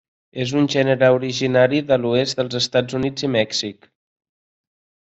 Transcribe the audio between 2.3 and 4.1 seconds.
dels Estats Units i de Mèxic.